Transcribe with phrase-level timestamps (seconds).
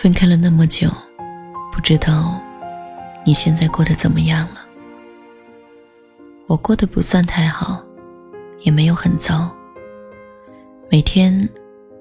[0.00, 0.88] 分开了那么久，
[1.72, 2.40] 不知道
[3.26, 4.64] 你现在过得怎么样了？
[6.46, 7.84] 我过得不算太好，
[8.60, 9.52] 也没有很糟。
[10.88, 11.48] 每天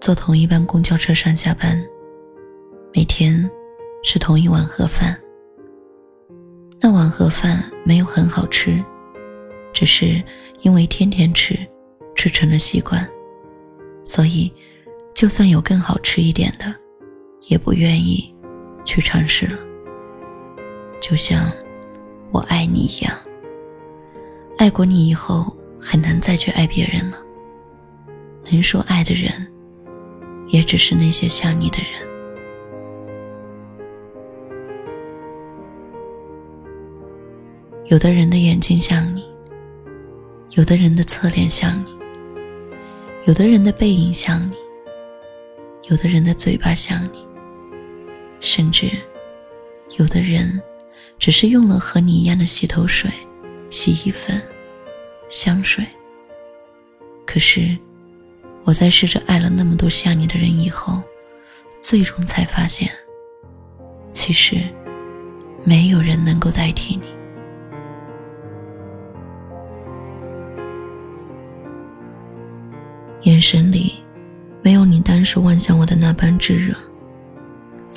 [0.00, 1.80] 坐同一班公交车上下班，
[2.92, 3.48] 每天
[4.02, 5.16] 吃同一碗盒饭。
[6.80, 8.82] 那碗盒饭没有很好吃，
[9.72, 10.20] 只是
[10.62, 11.56] 因为天天吃，
[12.16, 13.08] 吃成了习惯，
[14.02, 14.52] 所以
[15.14, 16.74] 就算有更好吃一点的。
[17.48, 18.34] 也不愿意
[18.84, 19.58] 去尝试了，
[21.00, 21.50] 就像
[22.30, 23.14] 我爱你一样。
[24.58, 27.18] 爱过你以后，很难再去爱别人了。
[28.50, 29.30] 能说爱的人，
[30.48, 32.08] 也只是那些像你的人。
[37.86, 39.28] 有的人的眼睛像你，
[40.52, 41.98] 有的人的侧脸像你，
[43.26, 44.56] 有的人的背影像你，
[45.90, 47.33] 有的人的嘴巴像你。
[48.44, 48.90] 甚至，
[49.98, 50.60] 有的人
[51.18, 53.10] 只是用了和你一样的洗头水、
[53.70, 54.38] 洗衣粉、
[55.30, 55.82] 香水。
[57.24, 57.74] 可是，
[58.64, 61.02] 我在试着爱了那么多像你的人以后，
[61.80, 62.86] 最终才发现，
[64.12, 64.58] 其实
[65.64, 67.14] 没有人能够代替你。
[73.22, 73.94] 眼神里
[74.60, 76.74] 没有你当时望向我的那般炙热。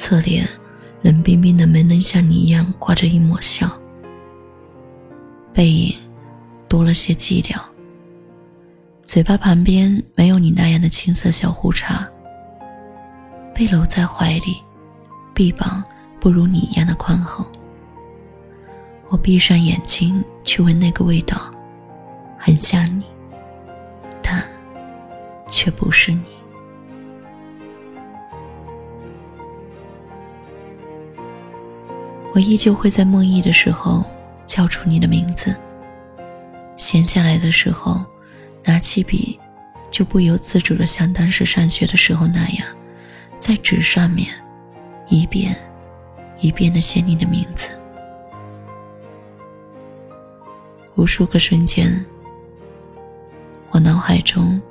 [0.07, 0.47] 侧脸
[1.01, 3.69] 冷冰冰的，没能像你一样挂着一抹笑。
[5.53, 5.97] 背影
[6.69, 7.59] 多了些寂寥。
[9.01, 12.07] 嘴巴旁边没有你那样的青涩小胡茬。
[13.53, 14.55] 被搂在怀里，
[15.33, 15.83] 臂膀
[16.21, 17.45] 不如你一样的宽厚。
[19.09, 21.51] 我闭上眼睛去闻那个味道，
[22.37, 23.03] 很像你，
[24.23, 24.41] 但
[25.49, 26.36] 却不是你。
[32.37, 34.05] 我依旧会在梦呓的时候
[34.45, 35.55] 叫出你的名字。
[36.75, 38.05] 闲下来的时候，
[38.63, 39.39] 拿起笔，
[39.89, 42.67] 就不由自主的像当时上学的时候那样，
[43.39, 44.27] 在纸上面
[45.07, 45.55] 一遍
[46.37, 47.69] 一遍的写你的名字。
[50.93, 52.05] 无数个瞬间，
[53.71, 54.61] 我脑海中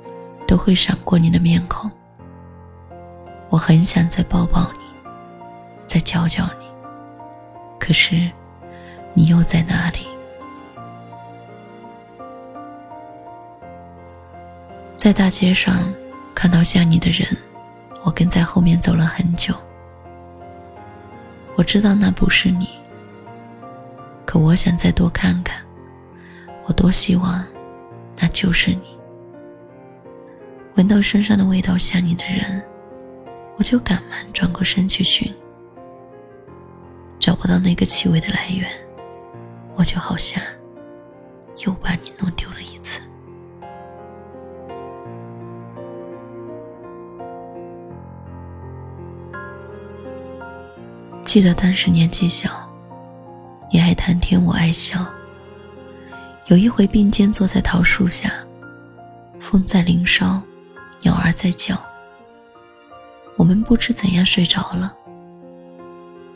[0.47, 1.91] 都会闪过你的面孔。
[3.49, 4.85] 我很想再抱抱你，
[5.85, 6.66] 再叫叫你。
[7.87, 8.29] 可是，
[9.13, 9.99] 你又在哪里？
[14.97, 15.89] 在大街上
[16.35, 17.25] 看到像你的人，
[18.03, 19.55] 我跟在后面走了很久。
[21.55, 22.67] 我知道那不是你，
[24.25, 25.63] 可我想再多看看。
[26.65, 27.41] 我多希望
[28.17, 28.97] 那就是你。
[30.75, 32.61] 闻到身上的味道像你的人，
[33.55, 35.33] 我就赶忙转过身去寻。
[37.27, 38.65] 找不到那个气味的来源，
[39.75, 40.41] 我就好像
[41.65, 43.01] 又把你弄丢了一次。
[51.21, 52.49] 记得当时年纪小，
[53.73, 55.05] 你爱谈天，我爱笑。
[56.45, 58.31] 有一回并肩坐在桃树下，
[59.37, 60.41] 风在林梢，
[61.01, 61.77] 鸟儿在叫，
[63.35, 64.95] 我们不知怎样睡着了。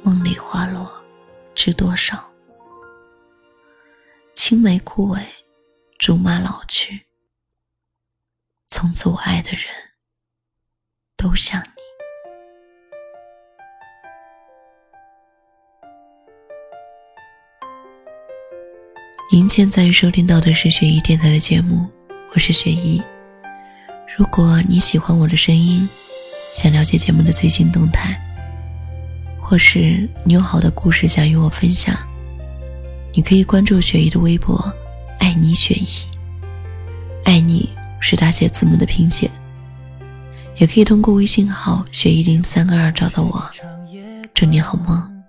[0.03, 0.91] 梦里花落
[1.53, 2.27] 知多少？
[4.33, 5.21] 青梅枯萎，
[5.99, 7.05] 竹马老去。
[8.69, 9.61] 从此我爱的人，
[11.15, 11.69] 都像你。
[19.31, 21.87] 您现在收听到的是雪姨电台的节目，
[22.33, 23.01] 我是雪姨。
[24.17, 25.87] 如果你喜欢我的声音，
[26.53, 28.19] 想了解节目的最新动态。
[29.41, 31.93] 或是你有好的故事想与我分享，
[33.13, 34.73] 你可以关注雪姨的微博
[35.19, 35.87] “爱你雪姨”，
[37.25, 37.69] 爱你
[37.99, 39.29] 是大写字母的拼写，
[40.55, 43.49] 也可以通过微信号“雪姨零三个二”找到我。
[44.33, 45.23] 祝你好梦，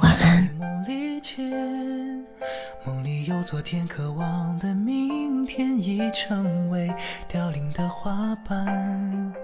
[0.00, 0.48] 晚安。
[2.86, 6.90] 梦里有昨天渴望的明天，已成为
[7.28, 9.34] 凋零的花瓣。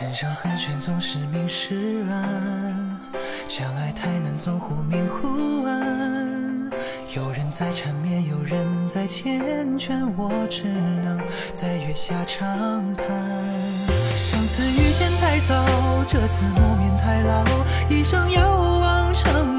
[0.00, 3.00] 人生寒暄总是明示暗，
[3.48, 6.68] 相爱太难总忽明忽暗。
[7.14, 9.38] 有人在缠绵，有人在缱
[9.78, 11.16] 绻，我只能
[11.52, 12.44] 在月下长
[12.96, 13.06] 叹。
[14.16, 15.64] 上次遇见太早，
[16.08, 17.44] 这次谋面太老，
[17.88, 19.53] 一生遥望成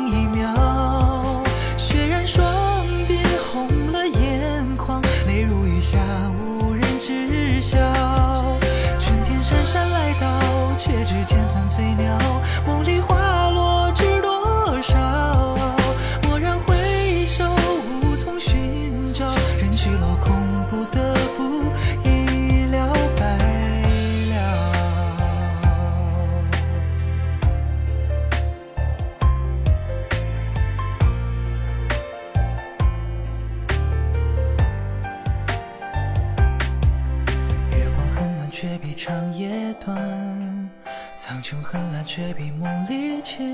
[39.38, 40.70] 夜短，
[41.14, 43.52] 苍穹很蓝，却比梦里浅。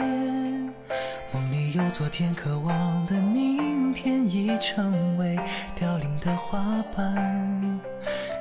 [1.31, 5.39] 梦里有昨天，渴望的明天已成为
[5.73, 6.59] 凋零的花
[6.95, 7.15] 瓣。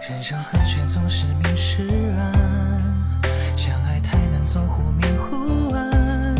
[0.09, 1.89] 人生很悬，总是明是
[2.19, 3.21] 暗，
[3.57, 6.35] 相爱太难，总忽明忽暗。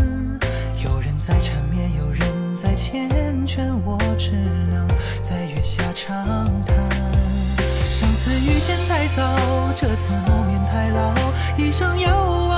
[0.85, 3.09] 有人在缠绵，有人在缱
[3.47, 4.33] 绻，我只
[4.71, 4.87] 能
[5.23, 6.17] 在月下长
[6.65, 6.77] 叹。
[7.85, 9.23] 上次遇见太早，
[9.77, 10.50] 这次谋面太
[10.91, 11.15] 老，
[11.57, 12.50] 一生有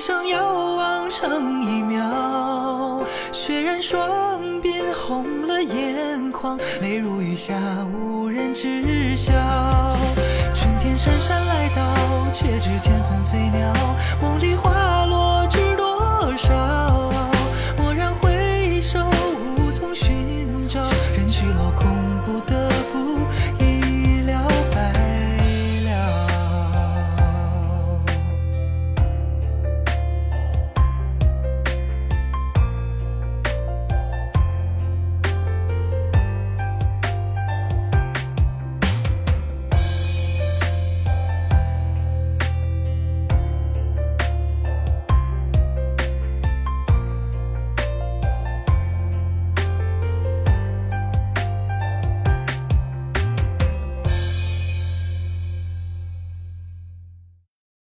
[0.00, 3.04] 生遥望成一秒。
[3.32, 7.54] 血染双鬓，红了眼眶，泪如雨下，
[7.92, 9.30] 无人知晓。
[10.54, 11.82] 春天姗姗来到，
[12.32, 13.70] 却只见纷飞鸟。
[14.22, 14.70] 梦里花